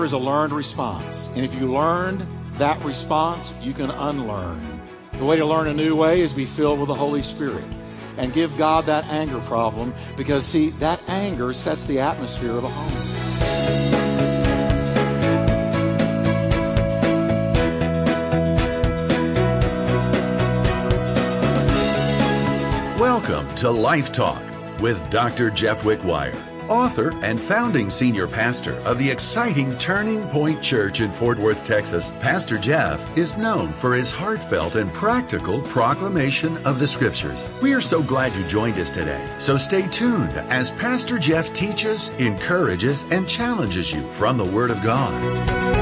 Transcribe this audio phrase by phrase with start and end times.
[0.00, 1.28] anger is a learned response.
[1.34, 4.58] And if you learned that response, you can unlearn.
[5.12, 7.66] The way to learn a new way is be filled with the Holy Spirit
[8.16, 12.68] and give God that anger problem because, see, that anger sets the atmosphere of a
[12.70, 12.92] home.
[22.98, 24.40] Welcome to Life Talk
[24.80, 25.50] with Dr.
[25.50, 31.38] Jeff Wickwire author and founding senior pastor of the exciting Turning Point Church in Fort
[31.38, 37.50] Worth, Texas, Pastor Jeff is known for his heartfelt and practical proclamation of the Scriptures.
[37.60, 39.28] We are so glad you joined us today.
[39.38, 44.82] So stay tuned as Pastor Jeff teaches, encourages, and challenges you from the Word of
[44.82, 45.79] God.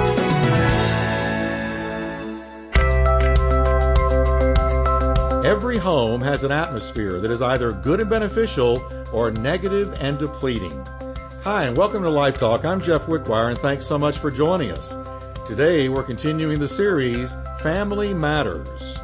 [5.44, 10.84] Every home has an atmosphere that is either good and beneficial or negative and depleting.
[11.42, 12.64] Hi, and welcome to Life Talk.
[12.64, 14.96] I'm Jeff Wickwire, and thanks so much for joining us.
[15.46, 18.98] Today, we're continuing the series Family Matters.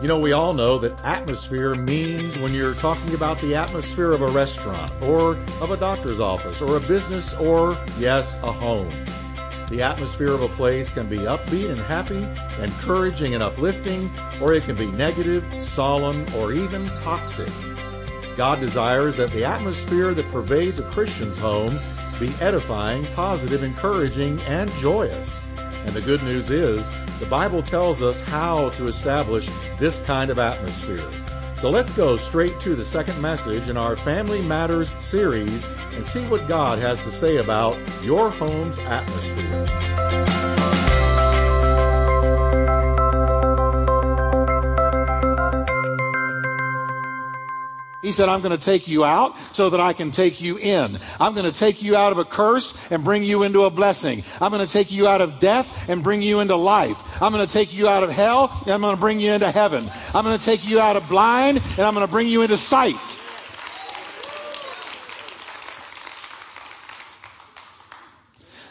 [0.00, 4.22] You know, we all know that atmosphere means when you're talking about the atmosphere of
[4.22, 8.92] a restaurant or of a doctor's office or a business or, yes, a home.
[9.70, 12.26] The atmosphere of a place can be upbeat and happy,
[12.60, 17.48] encouraging and uplifting, or it can be negative, solemn, or even toxic.
[18.36, 21.78] God desires that the atmosphere that pervades a Christian's home
[22.18, 25.40] be edifying, positive, encouraging, and joyous.
[25.56, 26.90] And the good news is,
[27.20, 31.08] the Bible tells us how to establish this kind of atmosphere.
[31.60, 36.26] So let's go straight to the second message in our Family Matters series and see
[36.26, 39.66] what God has to say about your home's atmosphere.
[48.10, 50.98] He said, I'm going to take you out so that I can take you in.
[51.20, 54.24] I'm going to take you out of a curse and bring you into a blessing.
[54.40, 57.22] I'm going to take you out of death and bring you into life.
[57.22, 59.48] I'm going to take you out of hell and I'm going to bring you into
[59.48, 59.88] heaven.
[60.12, 62.56] I'm going to take you out of blind and I'm going to bring you into
[62.56, 62.96] sight.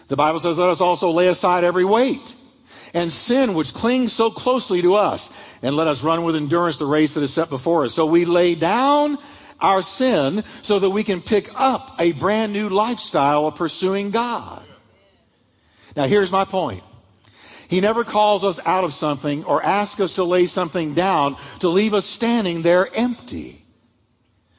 [0.10, 2.36] The Bible says, let us also lay aside every weight
[2.94, 5.32] and sin which clings so closely to us,
[5.62, 7.94] and let us run with endurance the race that is set before us.
[7.94, 9.20] So we lay down
[9.62, 14.64] our sin so that we can pick up a brand new lifestyle of pursuing God.
[15.96, 16.84] Now here's my point.
[17.68, 21.70] He never calls us out of something or asks us to lay something down to
[21.70, 23.62] leave us standing there empty.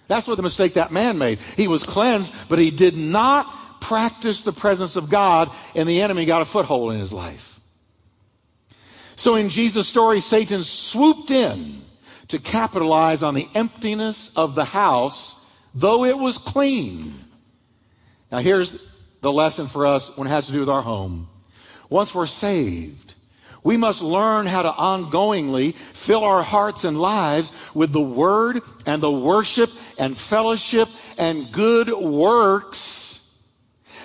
[0.06, 1.38] That's what the mistake that man made.
[1.56, 3.46] He was cleansed, but he did not
[3.80, 7.60] practice the presence of God, and the enemy got a foothold in his life.
[9.16, 11.82] So in Jesus' story, Satan swooped in
[12.30, 17.14] to capitalize on the emptiness of the house, though it was clean.
[18.30, 18.88] Now here's
[19.20, 21.28] the lesson for us when it has to do with our home.
[21.88, 23.14] Once we're saved,
[23.64, 29.02] we must learn how to ongoingly fill our hearts and lives with the word and
[29.02, 32.99] the worship and fellowship and good works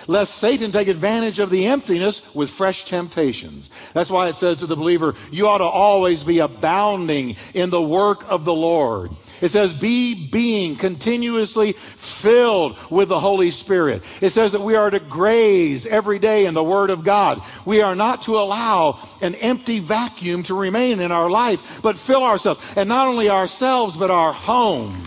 [0.08, 3.70] lest Satan take advantage of the emptiness with fresh temptations.
[3.92, 7.82] That's why it says to the believer, you ought to always be abounding in the
[7.82, 9.10] work of the Lord.
[9.40, 14.02] It says, be being continuously filled with the Holy Spirit.
[14.22, 17.42] It says that we are to graze every day in the Word of God.
[17.66, 22.24] We are not to allow an empty vacuum to remain in our life, but fill
[22.24, 22.64] ourselves.
[22.76, 25.02] And not only ourselves, but our home.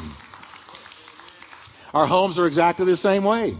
[1.94, 3.58] Our homes are exactly the same way.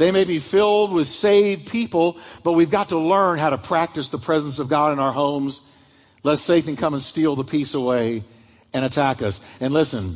[0.00, 4.08] They may be filled with saved people, but we've got to learn how to practice
[4.08, 5.60] the presence of God in our homes,
[6.22, 8.22] lest Satan come and steal the peace away
[8.72, 9.44] and attack us.
[9.60, 10.14] And listen,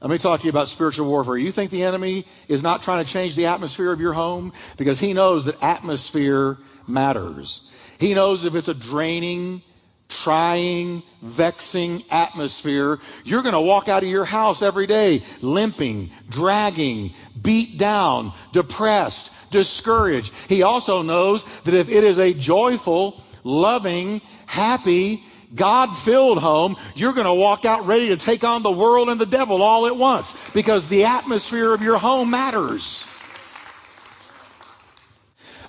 [0.00, 1.36] let me talk to you about spiritual warfare.
[1.36, 4.54] You think the enemy is not trying to change the atmosphere of your home?
[4.78, 6.56] Because he knows that atmosphere
[6.86, 7.70] matters.
[8.00, 9.60] He knows if it's a draining,
[10.08, 17.12] trying, vexing atmosphere, you're going to walk out of your house every day limping, dragging,
[17.40, 20.32] beat down, depressed, discouraged.
[20.48, 25.22] He also knows that if it is a joyful, loving, happy,
[25.54, 29.20] God filled home, you're going to walk out ready to take on the world and
[29.20, 33.04] the devil all at once because the atmosphere of your home matters.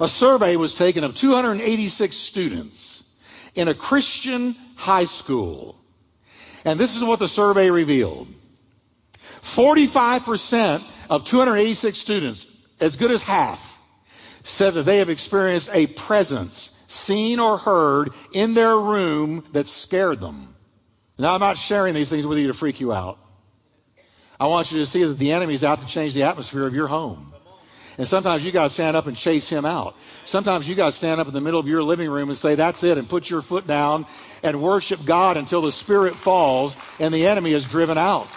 [0.02, 3.09] A survey was taken of 286 students
[3.56, 5.76] in a Christian high school.
[6.66, 8.28] And this is what the survey revealed
[9.42, 12.46] 45% of 286 students,
[12.80, 13.80] as good as half,
[14.44, 20.20] said that they have experienced a presence, seen or heard, in their room that scared
[20.20, 20.56] them.
[21.18, 23.18] Now, I'm not sharing these things with you to freak you out.
[24.40, 26.74] I want you to see that the enemy is out to change the atmosphere of
[26.74, 27.34] your home.
[28.00, 29.94] And sometimes you got to stand up and chase him out.
[30.24, 32.56] Sometimes you got to stand up in the middle of your living room and say,
[32.56, 34.06] that's it, and put your foot down
[34.42, 38.30] and worship God until the Spirit falls and the enemy is driven out.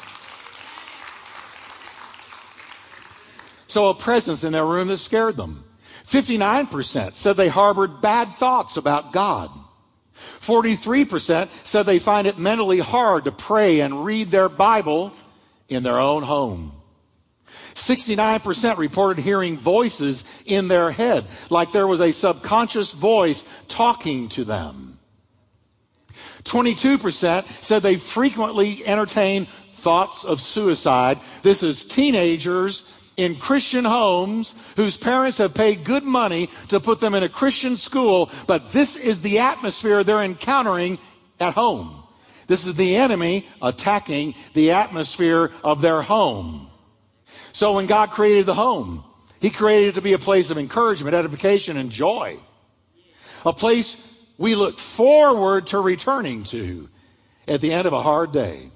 [3.69, 5.63] So a presence in their room that scared them.
[6.07, 9.49] 59% said they harbored bad thoughts about God.
[10.41, 15.13] 43% said they find it mentally hard to pray and read their Bible
[15.69, 16.82] in their own home.
[17.75, 24.45] 69% reported hearing voices in their head, like there was a subconscious voice talking to
[24.45, 24.99] them.
[26.45, 31.19] 22% said they frequently entertain thoughts of suicide.
[31.43, 37.15] This is teenagers in Christian homes whose parents have paid good money to put them
[37.15, 40.99] in a Christian school, but this is the atmosphere they're encountering
[41.39, 42.03] at home.
[42.47, 46.69] This is the enemy attacking the atmosphere of their home.
[47.53, 49.05] So when God created the home,
[49.41, 52.37] He created it to be a place of encouragement, edification, and joy.
[53.45, 54.09] A place
[54.39, 56.89] we look forward to returning to
[57.47, 58.71] at the end of a hard day.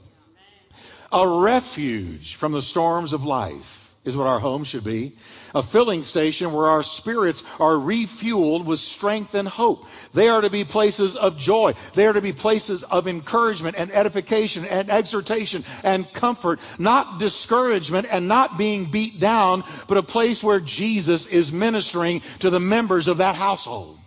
[1.12, 5.12] A refuge from the storms of life is what our home should be.
[5.54, 9.86] A filling station where our spirits are refueled with strength and hope.
[10.14, 11.74] They are to be places of joy.
[11.94, 18.06] They are to be places of encouragement and edification and exhortation and comfort, not discouragement
[18.10, 23.08] and not being beat down, but a place where Jesus is ministering to the members
[23.08, 23.98] of that household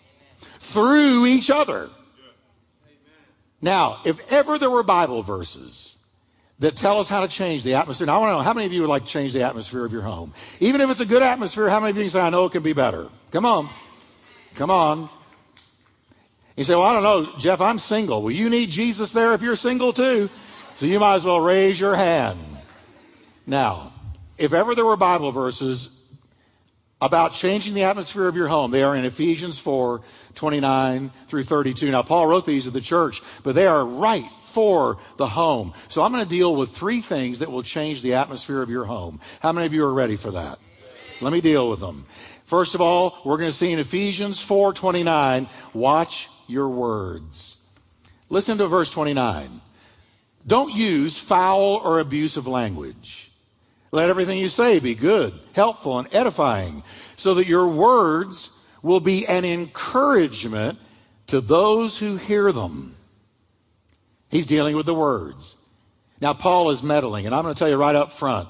[0.60, 1.90] through each other.
[3.62, 5.99] Now, if ever there were Bible verses
[6.60, 8.08] that tell us how to change the atmosphere.
[8.08, 9.86] Now, I want to know how many of you would like to change the atmosphere
[9.86, 10.34] of your home?
[10.60, 12.64] Even if it's a good atmosphere, how many of you say, I know it can
[12.64, 13.08] be better?
[13.32, 13.70] Come on.
[14.56, 15.10] Come on.
[16.58, 18.22] You say, Well, I don't know, Jeff, I'm single.
[18.22, 20.30] Well, you need Jesus there if you're single too.
[20.76, 22.40] So you might as well raise your hand.
[23.48, 23.94] Now,
[24.38, 26.04] if ever there were Bible verses
[27.02, 30.02] about changing the atmosphere of your home, they are in Ephesians 4
[30.36, 31.92] 29 through 32.
[31.92, 35.74] Now, Paul wrote these to the church, but they are right for the home.
[35.88, 38.86] So I'm going to deal with three things that will change the atmosphere of your
[38.86, 39.20] home.
[39.42, 40.60] How many of you are ready for that?
[41.22, 42.06] Let me deal with them.
[42.46, 47.68] First of all, we're going to see in Ephesians 4:29, watch your words.
[48.30, 49.62] Listen to verse 29.
[50.48, 53.32] Don't use foul or abusive language.
[53.92, 56.84] Let everything you say be good, helpful, and edifying,
[57.16, 60.80] so that your words will be an encouragement
[61.28, 62.96] to those who hear them.
[64.30, 65.58] He's dealing with the words.
[66.22, 68.50] Now, Paul is meddling, and I'm going to tell you right up front.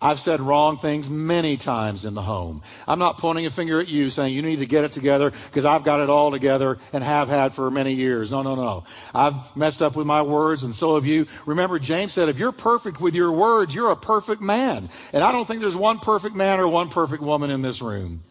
[0.00, 2.62] I've said wrong things many times in the home.
[2.86, 5.64] I'm not pointing a finger at you saying you need to get it together because
[5.64, 8.30] I've got it all together and have had for many years.
[8.30, 8.84] No, no, no.
[9.14, 11.26] I've messed up with my words and so have you.
[11.46, 14.90] Remember, James said, if you're perfect with your words, you're a perfect man.
[15.14, 18.22] And I don't think there's one perfect man or one perfect woman in this room.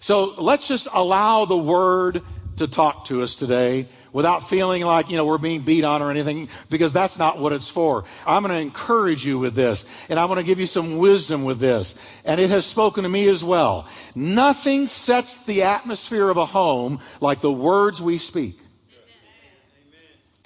[0.00, 2.20] So let's just allow the word
[2.58, 6.10] to talk to us today without feeling like, you know, we're being beat on or
[6.10, 8.04] anything, because that's not what it's for.
[8.26, 11.44] I'm going to encourage you with this, and I'm going to give you some wisdom
[11.44, 11.96] with this.
[12.24, 13.86] And it has spoken to me as well.
[14.14, 18.54] Nothing sets the atmosphere of a home like the words we speak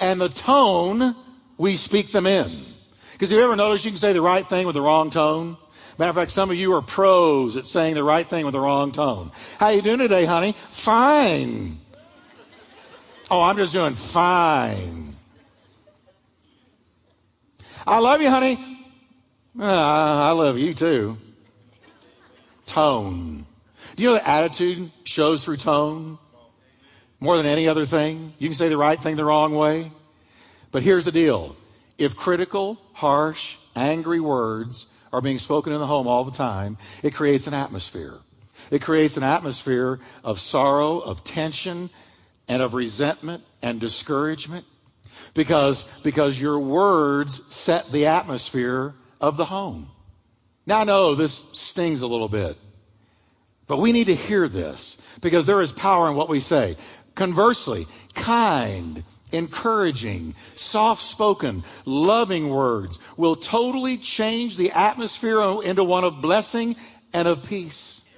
[0.00, 1.15] and the tone
[1.59, 2.50] we speak them in.
[3.12, 5.59] Because you ever notice you can say the right thing with the wrong tone?
[5.99, 8.60] Matter of fact, some of you are pros at saying the right thing with the
[8.60, 9.32] wrong tone.
[9.58, 10.55] How you doing today, honey?
[10.70, 11.81] Fine.
[13.31, 15.15] Oh, I'm just doing fine.
[17.87, 18.58] I love you, honey.
[19.58, 21.19] Uh, I love you too.
[22.65, 23.44] Tone.
[23.97, 26.19] Do you know that attitude shows through tone
[27.20, 28.32] more than any other thing?
[28.39, 29.91] You can say the right thing the wrong way.
[30.70, 31.56] But here's the deal
[31.99, 37.15] if critical, harsh, angry words are being spoken in the home all the time, it
[37.15, 38.15] creates an atmosphere.
[38.70, 41.91] It creates an atmosphere of sorrow, of tension,
[42.48, 44.64] and of resentment and discouragement
[45.34, 49.88] because, because your words set the atmosphere of the home.
[50.67, 52.56] Now I know this stings a little bit,
[53.67, 56.76] but we need to hear this because there is power in what we say.
[57.14, 59.02] Conversely, kind,
[59.32, 66.76] encouraging, soft spoken, loving words will totally change the atmosphere into one of blessing
[67.12, 68.08] and of peace.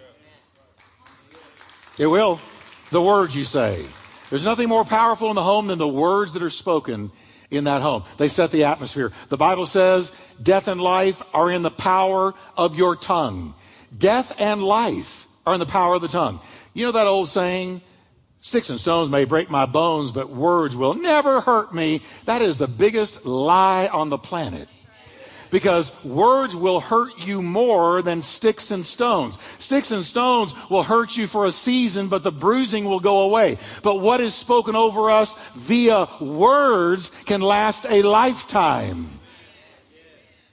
[1.99, 2.41] It will.
[2.91, 3.85] The words you say.
[4.31, 7.11] There's nothing more powerful in the home than the words that are spoken
[7.51, 8.05] in that home.
[8.17, 9.13] They set the atmosphere.
[9.29, 13.55] The Bible says death and life are in the power of your tongue.
[13.97, 16.41] Death and life are in the power of the tongue.
[16.75, 17.81] You know that old saying,
[18.41, 22.01] sticks and stones may break my bones, but words will never hurt me.
[22.27, 24.69] That is the biggest lie on the planet.
[25.51, 29.39] Because words will hurt you more than sticks and stones.
[29.59, 33.59] Sticks and stones will hurt you for a season, but the bruising will go away.
[33.83, 39.09] But what is spoken over us via words can last a lifetime.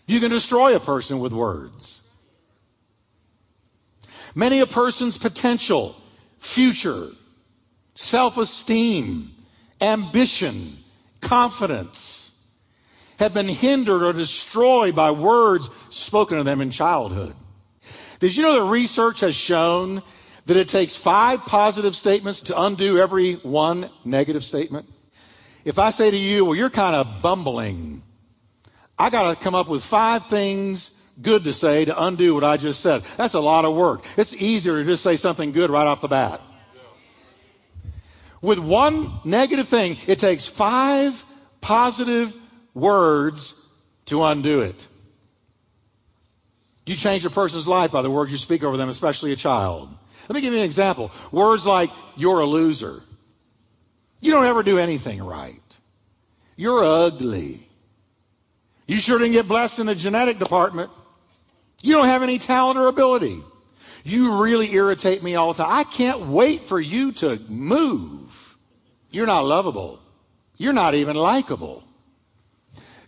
[0.06, 2.02] You can destroy a person with words.
[4.34, 5.96] Many a person's potential,
[6.40, 7.08] future,
[7.96, 9.32] self esteem,
[9.82, 10.78] ambition,
[11.22, 12.37] confidence
[13.20, 17.36] have been hindered or destroyed by words spoken to them in childhood.
[18.20, 20.02] Did you know that research has shown
[20.46, 24.88] that it takes five positive statements to undo every one negative statement?
[25.66, 28.02] If I say to you, well, you're kind of bumbling,
[28.98, 32.58] I got to come up with five things good to say to undo what I
[32.58, 33.04] just said.
[33.18, 34.06] That's a lot of work.
[34.18, 36.42] It's easier to just say something good right off the bat.
[38.42, 41.24] With one negative thing, it takes five
[41.60, 42.36] positive
[42.78, 43.68] words
[44.06, 44.88] to undo it.
[46.86, 49.90] You change a person's life by the words you speak over them, especially a child.
[50.30, 51.12] Let me give you an example.
[51.32, 53.02] Words like, you're a loser.
[54.22, 55.78] You don't ever do anything right.
[56.56, 57.68] You're ugly.
[58.88, 60.90] You sure didn't get blessed in the genetic department.
[61.82, 63.42] You don't have any talent or ability.
[64.04, 65.72] You really irritate me all the time.
[65.72, 68.58] I can't wait for you to move.
[69.12, 70.00] You're not lovable.
[70.58, 71.84] You're not even likable.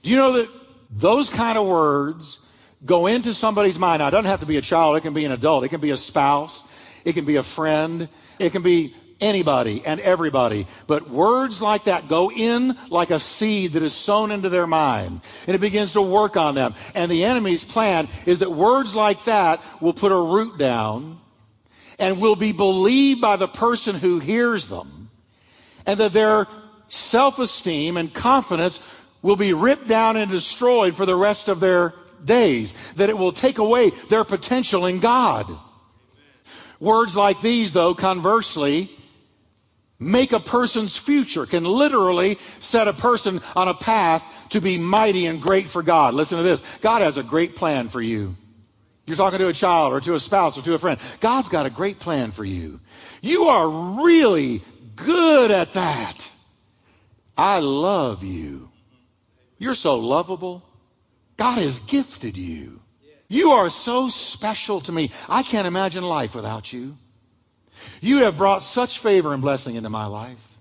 [0.01, 0.50] Do you know that
[0.89, 2.46] those kind of words
[2.86, 4.00] go into somebody's mind?
[4.00, 4.98] Now, it doesn't have to be a child.
[4.98, 5.63] It can be an adult.
[5.63, 6.63] It can be a spouse.
[7.06, 8.08] It can be a friend.
[8.39, 10.65] It can be anybody and everybody.
[10.88, 15.22] But words like that go in like a seed that is sown into their mind.
[15.48, 16.74] And it begins to work on them.
[16.96, 21.20] And the enemy's plan is that words like that will put a root down
[21.98, 25.10] and will be believed by the person who hears them.
[25.86, 26.48] And that their
[26.88, 28.82] self-esteem and confidence
[29.21, 32.93] will be ripped down and destroyed for the rest of their days.
[32.93, 35.49] That it will take away their potential in God.
[36.79, 38.89] Words like these, though, conversely,
[39.99, 45.27] make a person's future, can literally set a person on a path to be mighty
[45.27, 46.13] and great for God.
[46.13, 46.61] Listen to this.
[46.77, 48.35] God has a great plan for you.
[49.05, 50.99] You're talking to a child or to a spouse or to a friend.
[51.19, 52.79] God's got a great plan for you.
[53.21, 54.61] You are really
[54.95, 56.31] good at that.
[57.38, 58.68] I love you.
[59.60, 60.63] You're so lovable.
[61.38, 62.80] God has gifted you.
[63.28, 65.12] You are so special to me.
[65.28, 66.98] I can't imagine life without you.
[68.01, 70.58] You have brought such favor and blessing into my life.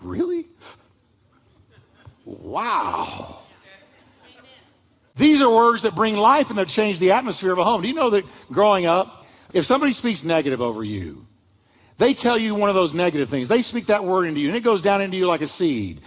[0.00, 0.46] Really?
[2.24, 3.38] Wow.
[5.16, 7.82] These are words that bring life and that change the atmosphere of a home.
[7.82, 11.26] Do you know that growing up, if somebody speaks negative over you,
[11.98, 13.48] they tell you one of those negative things.
[13.48, 16.00] They speak that word into you and it goes down into you like a seed.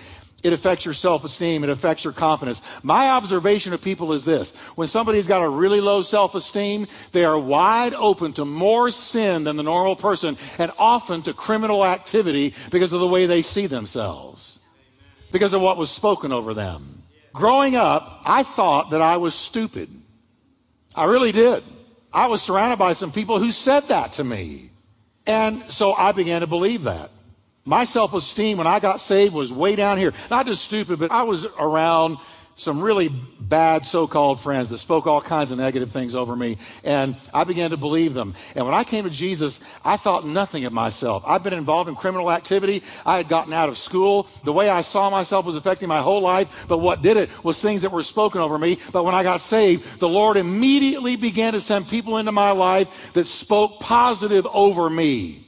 [0.44, 1.64] It affects your self-esteem.
[1.64, 2.62] It affects your confidence.
[2.84, 4.54] My observation of people is this.
[4.76, 9.56] When somebody's got a really low self-esteem, they are wide open to more sin than
[9.56, 14.60] the normal person and often to criminal activity because of the way they see themselves.
[15.32, 17.04] Because of what was spoken over them.
[17.32, 19.90] Growing up, I thought that I was stupid.
[20.94, 21.64] I really did.
[22.12, 24.70] I was surrounded by some people who said that to me.
[25.26, 27.10] And so I began to believe that.
[27.66, 30.14] My self esteem when I got saved was way down here.
[30.30, 32.18] Not just stupid, but I was around
[32.56, 37.16] some really bad so-called friends that spoke all kinds of negative things over me and
[37.34, 38.36] I began to believe them.
[38.56, 41.24] And when I came to Jesus, I thought nothing of myself.
[41.26, 42.84] I've been involved in criminal activity.
[43.06, 44.28] I had gotten out of school.
[44.44, 47.60] The way I saw myself was affecting my whole life, but what did it was
[47.60, 48.78] things that were spoken over me.
[48.92, 53.14] But when I got saved, the Lord immediately began to send people into my life
[53.14, 55.43] that spoke positive over me.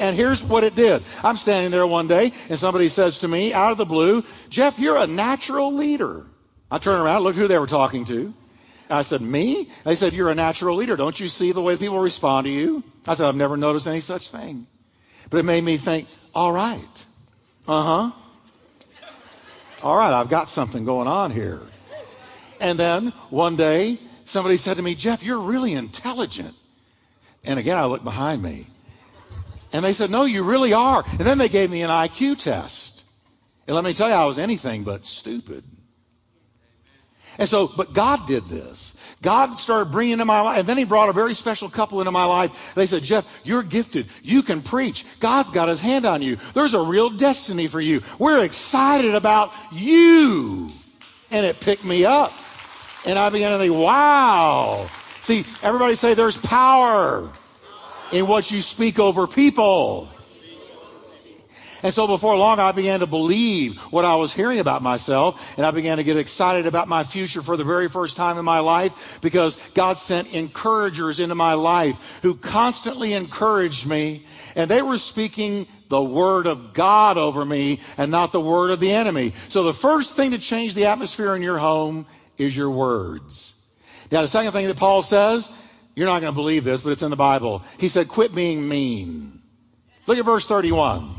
[0.00, 1.02] And here's what it did.
[1.22, 4.78] I'm standing there one day and somebody says to me out of the blue, Jeff,
[4.78, 6.24] you're a natural leader.
[6.70, 8.32] I turn around, look who they were talking to.
[8.88, 9.68] I said, me?
[9.84, 10.96] They said, you're a natural leader.
[10.96, 12.82] Don't you see the way people respond to you?
[13.06, 14.66] I said, I've never noticed any such thing.
[15.28, 17.06] But it made me think, all right.
[17.68, 18.10] Uh huh.
[19.82, 21.60] All right, I've got something going on here.
[22.58, 26.54] And then one day, somebody said to me, Jeff, you're really intelligent.
[27.44, 28.66] And again, I looked behind me.
[29.72, 31.04] And they said, No, you really are.
[31.06, 33.04] And then they gave me an IQ test.
[33.66, 35.62] And let me tell you, I was anything but stupid.
[37.38, 38.96] And so, but God did this.
[39.22, 42.10] God started bringing into my life, and then He brought a very special couple into
[42.10, 42.74] my life.
[42.74, 44.08] They said, Jeff, you're gifted.
[44.22, 45.06] You can preach.
[45.20, 46.36] God's got His hand on you.
[46.52, 48.02] There's a real destiny for you.
[48.18, 50.70] We're excited about you.
[51.30, 52.32] And it picked me up.
[53.06, 54.86] And I began to think, wow.
[55.22, 57.30] See, everybody say there's power
[58.12, 60.08] in what you speak over people.
[61.82, 65.64] And so before long, I began to believe what I was hearing about myself, and
[65.64, 68.58] I began to get excited about my future for the very first time in my
[68.58, 74.98] life because God sent encouragers into my life who constantly encouraged me, and they were
[74.98, 79.32] speaking the word of God over me and not the word of the enemy.
[79.48, 83.56] So the first thing to change the atmosphere in your home is your words.
[84.12, 85.48] Now, the second thing that Paul says,
[85.94, 87.62] you're not going to believe this, but it's in the Bible.
[87.78, 89.40] He said, quit being mean.
[90.06, 91.10] Look at verse 31.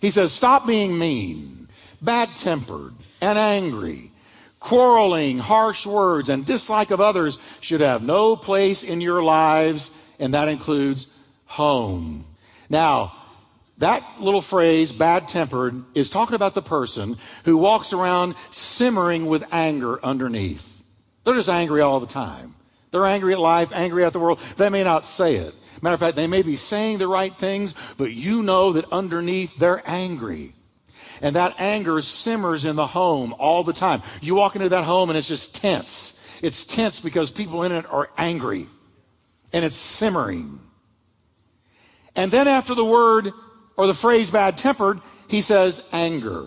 [0.00, 1.68] He says, Stop being mean,
[2.02, 4.12] bad tempered, and angry.
[4.60, 10.34] Quarreling, harsh words, and dislike of others should have no place in your lives, and
[10.34, 11.06] that includes
[11.46, 12.24] home.
[12.68, 13.14] Now,
[13.78, 19.52] that little phrase, bad tempered, is talking about the person who walks around simmering with
[19.52, 20.82] anger underneath.
[21.24, 22.54] They're just angry all the time.
[22.94, 24.38] They're angry at life, angry at the world.
[24.56, 25.52] They may not say it.
[25.82, 29.56] Matter of fact, they may be saying the right things, but you know that underneath
[29.56, 30.52] they're angry.
[31.20, 34.00] And that anger simmers in the home all the time.
[34.22, 36.38] You walk into that home and it's just tense.
[36.40, 38.68] It's tense because people in it are angry
[39.52, 40.60] and it's simmering.
[42.14, 43.32] And then after the word
[43.76, 46.46] or the phrase bad tempered, he says anger.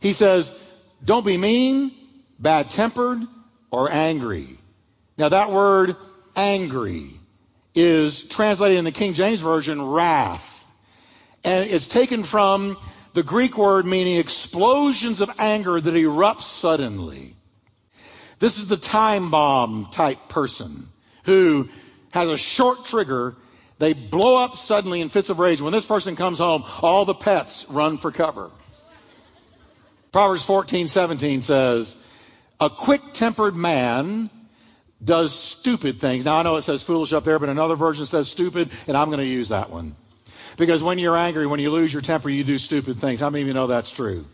[0.00, 0.58] He says,
[1.04, 1.92] don't be mean,
[2.38, 3.20] bad tempered,
[3.70, 4.48] or angry.
[5.22, 5.94] Now that word
[6.34, 7.06] angry
[7.76, 10.68] is translated in the King James Version wrath.
[11.44, 12.76] And it's taken from
[13.14, 17.36] the Greek word meaning explosions of anger that erupt suddenly.
[18.40, 20.88] This is the time bomb type person
[21.22, 21.68] who
[22.10, 23.36] has a short trigger.
[23.78, 25.60] They blow up suddenly in fits of rage.
[25.60, 28.50] When this person comes home, all the pets run for cover.
[30.10, 31.94] Proverbs 14, 17 says,
[32.58, 34.28] A quick tempered man
[35.04, 36.24] does stupid things.
[36.24, 39.08] Now I know it says foolish up there, but another version says stupid, and I'm
[39.08, 39.96] going to use that one.
[40.56, 43.20] Because when you're angry, when you lose your temper, you do stupid things.
[43.20, 44.24] How many of you know that's true?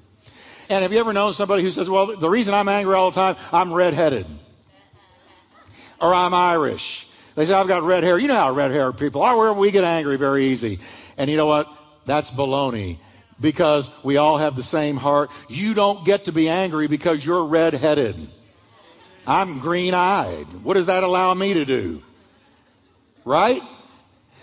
[0.68, 3.14] And have you ever known somebody who says, well, the reason I'm angry all the
[3.14, 4.26] time, I'm redheaded.
[6.00, 7.08] Or I'm Irish.
[7.34, 8.18] They say, I've got red hair.
[8.18, 9.36] You know how red haired people are.
[9.36, 10.78] Where we get angry very easy.
[11.16, 11.68] And you know what?
[12.04, 12.98] That's baloney.
[13.40, 15.30] Because we all have the same heart.
[15.48, 18.16] You don't get to be angry because you're redheaded.
[19.28, 20.46] I'm green eyed.
[20.62, 22.02] What does that allow me to do?
[23.26, 23.62] Right?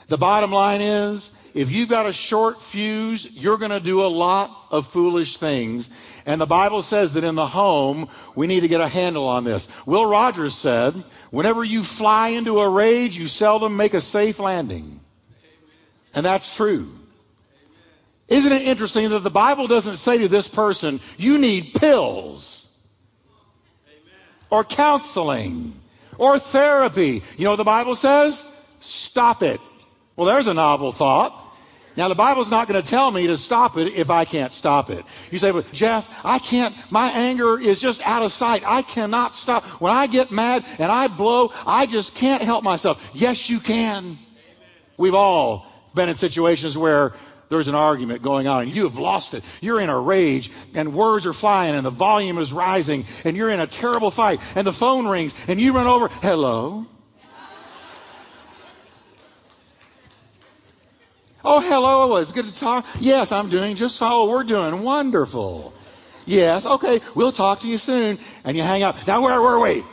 [0.10, 4.08] The bottom line is if you've got a short fuse, you're going to do a
[4.08, 5.90] lot of foolish things.
[6.28, 9.44] And the Bible says that in the home, we need to get a handle on
[9.44, 9.68] this.
[9.88, 10.94] Will Rogers said,
[11.32, 15.00] whenever you fly into a rage, you seldom make a safe landing.
[16.14, 16.92] And that's true.
[18.28, 22.65] Isn't it interesting that the Bible doesn't say to this person, you need pills?
[24.56, 25.74] Or counseling
[26.18, 27.22] or therapy.
[27.38, 28.44] You know what the Bible says?
[28.80, 29.60] Stop it.
[30.16, 31.42] Well, there's a novel thought.
[31.98, 34.90] Now, the Bible's not going to tell me to stop it if I can't stop
[34.90, 35.04] it.
[35.32, 38.64] You say, Jeff, I can't, my anger is just out of sight.
[38.66, 39.64] I cannot stop.
[39.82, 43.12] When I get mad and I blow, I just can't help myself.
[43.14, 44.18] Yes, you can.
[44.98, 47.14] We've all been in situations where
[47.50, 49.44] there's an argument going on and you have lost it.
[49.62, 53.50] You're in a rage and words are flying and the volume is rising and you're
[53.50, 56.86] in a terrible fight and the phone rings and you run over, hello.
[61.48, 62.12] Oh, hello.
[62.12, 62.88] Oh, it's good to talk.
[63.00, 64.12] Yes, I'm doing just fine.
[64.12, 65.74] Oh, we're doing wonderful.
[66.26, 66.66] Yes.
[66.66, 67.02] Okay.
[67.14, 68.18] We'll talk to you soon.
[68.44, 69.06] And you hang up.
[69.06, 69.84] Now, where were we?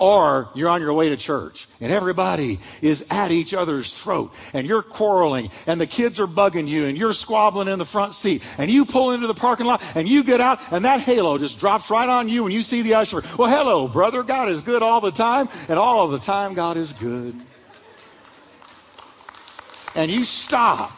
[0.00, 4.66] Or you're on your way to church and everybody is at each other's throat and
[4.66, 8.42] you're quarreling and the kids are bugging you and you're squabbling in the front seat
[8.56, 11.60] and you pull into the parking lot and you get out and that halo just
[11.60, 13.22] drops right on you and you see the usher.
[13.38, 14.22] Well, hello, brother.
[14.22, 17.34] God is good all the time and all of the time God is good.
[19.94, 20.92] And you stop.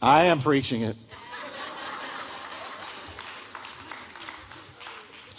[0.00, 0.96] I am preaching it.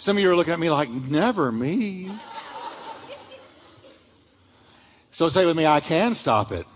[0.04, 2.10] Some of you are looking at me like, never me.
[5.10, 6.66] So say with me, I can stop it.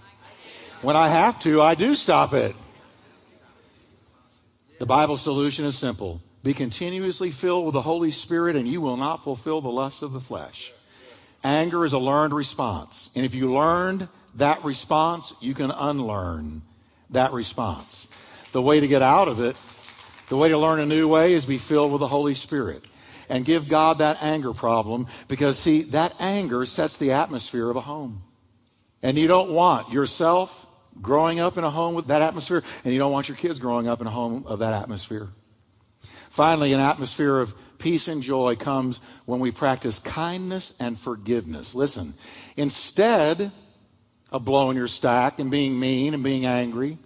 [0.81, 2.57] When I have to, I do stop it.
[4.79, 8.97] The Bible solution is simple be continuously filled with the Holy Spirit, and you will
[8.97, 10.73] not fulfill the lusts of the flesh.
[11.45, 13.11] Anger is a learned response.
[13.15, 16.63] And if you learned that response, you can unlearn
[17.11, 18.09] that response.
[18.53, 19.55] The way to get out of it,
[20.31, 22.88] the way to learn a new way is be filled with the Holy Spirit
[23.29, 27.81] and give God that anger problem because, see, that anger sets the atmosphere of a
[27.81, 28.23] home.
[29.03, 30.67] And you don't want yourself
[31.01, 33.87] growing up in a home with that atmosphere, and you don't want your kids growing
[33.87, 35.29] up in a home of that atmosphere.
[36.31, 41.75] Finally, an atmosphere of peace and joy comes when we practice kindness and forgiveness.
[41.75, 42.15] Listen,
[42.57, 43.53] instead
[44.31, 46.99] of blowing your stack and being mean and being angry.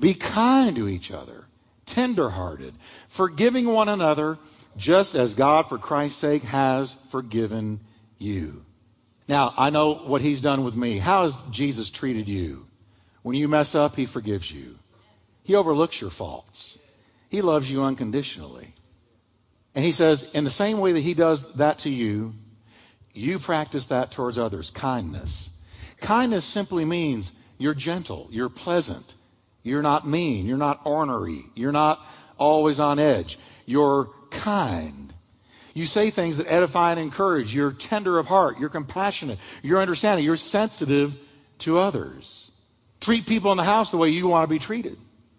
[0.00, 1.44] Be kind to each other,
[1.86, 2.74] tenderhearted,
[3.08, 4.38] forgiving one another,
[4.76, 7.80] just as God, for Christ's sake, has forgiven
[8.18, 8.64] you.
[9.28, 10.98] Now, I know what he's done with me.
[10.98, 12.66] How has Jesus treated you?
[13.22, 14.78] When you mess up, he forgives you.
[15.44, 16.78] He overlooks your faults.
[17.28, 18.74] He loves you unconditionally.
[19.74, 22.34] And he says, in the same way that he does that to you,
[23.14, 25.50] you practice that towards others kindness.
[26.00, 29.14] Kindness simply means you're gentle, you're pleasant,
[29.62, 32.00] you're not mean, you're not ornery, you're not
[32.38, 35.12] always on edge, you're kind.
[35.74, 40.24] You say things that edify and encourage, you're tender of heart, you're compassionate, you're understanding,
[40.24, 41.16] you're sensitive
[41.58, 42.50] to others.
[43.00, 44.96] Treat people in the house the way you want to be treated.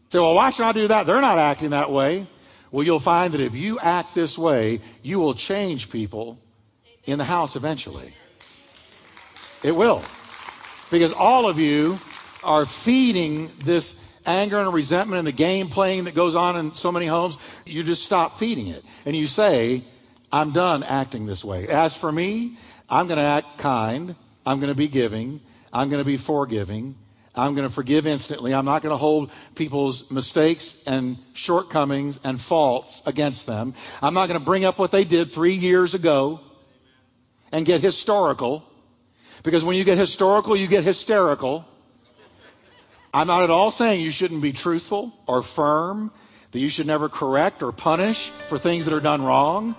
[0.10, 1.06] Say, well, why should I do that?
[1.06, 2.26] They're not acting that way.
[2.72, 6.40] Well, you'll find that if you act this way, you will change people
[7.06, 8.14] in the house eventually.
[9.64, 10.04] It will.
[10.92, 12.00] Because all of you
[12.44, 16.92] are feeding this anger and resentment and the game playing that goes on in so
[16.92, 17.38] many homes.
[17.66, 18.84] You just stop feeding it.
[19.06, 19.84] And you say,
[20.32, 21.68] I'm done acting this way.
[21.68, 22.58] As for me,
[22.90, 24.16] I'm going to act kind.
[24.46, 25.42] I'm going to be giving.
[25.72, 26.96] I'm going to be forgiving.
[27.36, 28.54] I'm going to forgive instantly.
[28.54, 33.74] I'm not going to hold people's mistakes and shortcomings and faults against them.
[34.02, 36.42] I'm not going to bring up what they did three years ago
[37.52, 38.64] and get historical.
[39.44, 41.66] Because when you get historical, you get hysterical.
[43.14, 46.12] I'm not at all saying you shouldn't be truthful or firm,
[46.52, 49.76] that you should never correct or punish for things that are done wrong.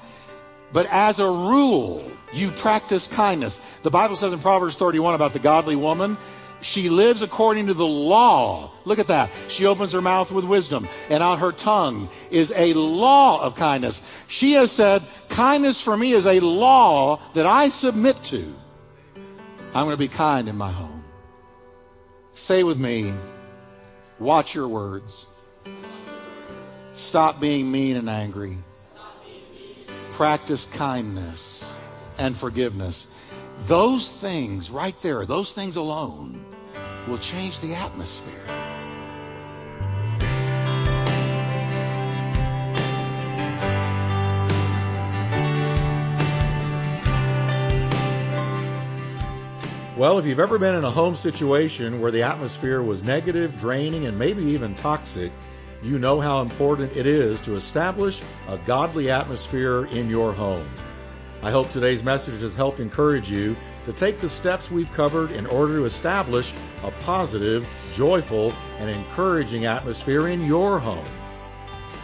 [0.72, 3.58] But as a rule, you practice kindness.
[3.82, 6.16] The Bible says in Proverbs 31 about the godly woman,
[6.60, 8.70] she lives according to the law.
[8.84, 9.30] Look at that.
[9.48, 14.00] She opens her mouth with wisdom, and on her tongue is a law of kindness.
[14.28, 18.54] She has said, Kindness for me is a law that I submit to.
[19.74, 20.93] I'm going to be kind in my home.
[22.34, 23.14] Say with me,
[24.18, 25.28] watch your words.
[26.94, 28.58] Stop being mean and angry.
[30.10, 31.80] Practice kindness
[32.18, 33.06] and forgiveness.
[33.66, 36.44] Those things right there, those things alone,
[37.06, 38.63] will change the atmosphere.
[50.04, 54.04] Well, if you've ever been in a home situation where the atmosphere was negative, draining,
[54.04, 55.32] and maybe even toxic,
[55.82, 60.68] you know how important it is to establish a godly atmosphere in your home.
[61.42, 65.46] I hope today's message has helped encourage you to take the steps we've covered in
[65.46, 71.08] order to establish a positive, joyful, and encouraging atmosphere in your home.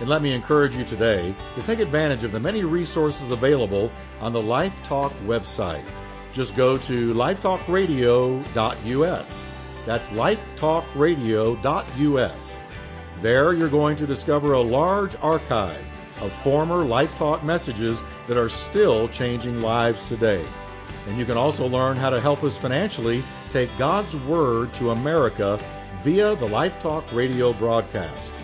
[0.00, 4.32] And let me encourage you today to take advantage of the many resources available on
[4.32, 5.84] the Life Talk website.
[6.32, 9.48] Just go to lifetalkradio.us.
[9.86, 12.60] That's lifetalkradio.us.
[13.20, 15.84] There you're going to discover a large archive
[16.20, 20.44] of former Life Talk messages that are still changing lives today.
[21.08, 25.58] And you can also learn how to help us financially take God's Word to America
[26.02, 28.34] via the Life Talk radio broadcast.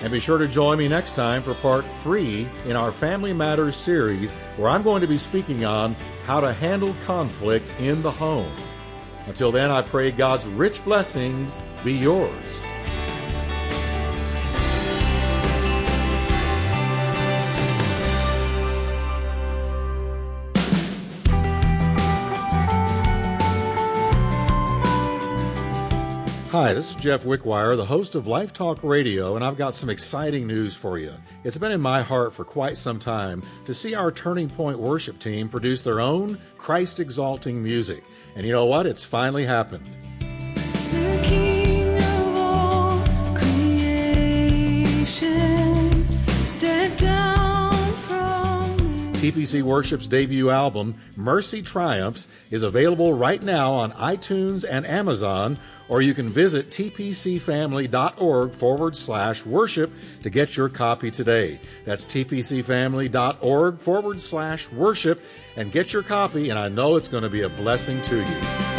[0.00, 3.74] And be sure to join me next time for part three in our Family Matters
[3.74, 5.96] series, where I'm going to be speaking on
[6.28, 8.52] how to handle conflict in the home.
[9.28, 12.66] Until then, I pray God's rich blessings be yours.
[26.50, 29.90] Hi, this is Jeff Wickwire, the host of Life Talk Radio, and I've got some
[29.90, 31.12] exciting news for you.
[31.44, 35.18] It's been in my heart for quite some time to see our Turning Point worship
[35.18, 38.02] team produce their own Christ exalting music.
[38.34, 38.86] And you know what?
[38.86, 39.84] It's finally happened.
[49.18, 56.00] TPC Worship's debut album, Mercy Triumphs, is available right now on iTunes and Amazon, or
[56.00, 59.90] you can visit tpcfamily.org forward slash worship
[60.22, 61.58] to get your copy today.
[61.84, 65.20] That's tpcfamily.org forward slash worship
[65.56, 68.77] and get your copy, and I know it's going to be a blessing to you.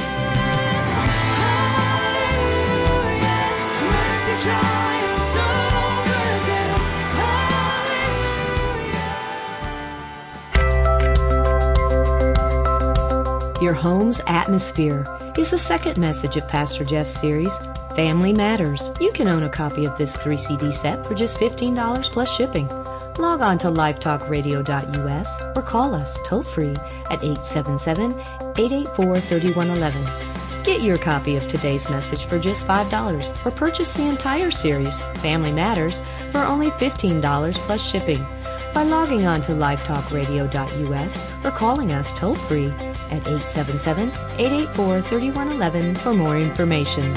[13.61, 15.05] Your home's atmosphere
[15.37, 17.53] is the second message of Pastor Jeff's series,
[17.93, 18.89] Family Matters.
[19.01, 22.69] You can own a copy of this 3 CD set for just $15 plus shipping.
[23.17, 26.77] Log on to lifetalkradio.us or call us toll free
[27.09, 28.11] at 877
[28.57, 30.63] 884 3111.
[30.63, 35.51] Get your copy of today's message for just $5 or purchase the entire series, Family
[35.51, 38.25] Matters, for only $15 plus shipping
[38.73, 42.73] by logging on to lifetalkradio.us or calling us toll free
[43.11, 47.15] at 877 884 3111 for more information.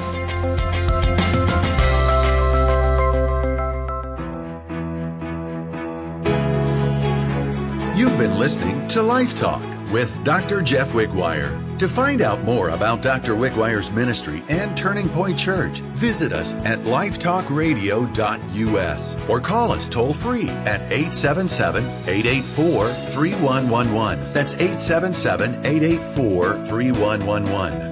[7.97, 10.63] You've been listening to Life Talk with Dr.
[10.63, 11.72] Jeff Wickwire.
[11.79, 13.35] To find out more about Dr.
[13.35, 20.49] Wickwire's ministry and Turning Point Church, visit us at lifetalkradio.us or call us toll free
[20.49, 24.33] at 877 884 3111.
[24.33, 27.92] That's 877 884 3111.